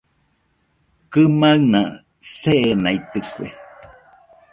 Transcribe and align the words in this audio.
Kɨmaɨna 1.11 1.81
seenaitɨkue 2.39 3.47